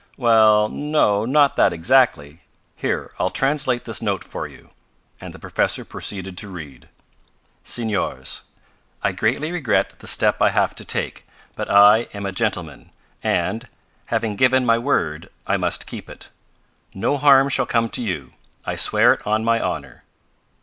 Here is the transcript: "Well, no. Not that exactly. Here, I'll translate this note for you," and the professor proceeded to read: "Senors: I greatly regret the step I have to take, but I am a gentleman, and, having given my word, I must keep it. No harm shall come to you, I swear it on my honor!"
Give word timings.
"Well, 0.17 0.67
no. 0.67 1.25
Not 1.27 1.55
that 1.57 1.71
exactly. 1.73 2.41
Here, 2.75 3.11
I'll 3.19 3.29
translate 3.29 3.85
this 3.85 4.01
note 4.01 4.23
for 4.23 4.47
you," 4.47 4.69
and 5.19 5.31
the 5.31 5.37
professor 5.37 5.85
proceeded 5.85 6.35
to 6.39 6.47
read: 6.47 6.89
"Senors: 7.63 8.41
I 9.03 9.11
greatly 9.11 9.51
regret 9.51 9.93
the 9.99 10.07
step 10.07 10.41
I 10.41 10.49
have 10.49 10.73
to 10.77 10.83
take, 10.83 11.27
but 11.55 11.69
I 11.69 12.07
am 12.15 12.25
a 12.25 12.31
gentleman, 12.31 12.89
and, 13.21 13.67
having 14.07 14.35
given 14.35 14.65
my 14.65 14.79
word, 14.79 15.29
I 15.45 15.57
must 15.57 15.85
keep 15.85 16.09
it. 16.09 16.29
No 16.95 17.17
harm 17.17 17.47
shall 17.49 17.67
come 17.67 17.87
to 17.89 18.01
you, 18.01 18.33
I 18.65 18.73
swear 18.77 19.13
it 19.13 19.27
on 19.27 19.45
my 19.45 19.59
honor!" 19.61 20.03